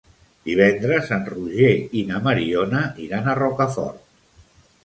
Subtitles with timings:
[0.49, 1.69] Divendres en Roger
[1.99, 4.05] i na Mariona iran a Rocafort.